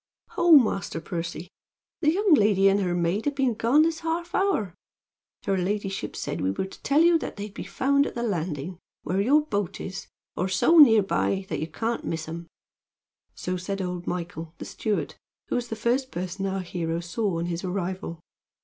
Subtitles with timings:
[0.29, 1.51] "Ho, Master Percy!
[1.99, 4.73] the young lady and her maid have been gone this half hour.
[5.45, 8.79] Her ladyship said we were to tell you that they'd be found at the landing,
[9.03, 12.47] where your boat is, or so near by that you can't miss 'em."
[13.35, 15.13] So said old Michael, the steward,
[15.49, 18.21] who was the first person our hero saw on his arrival.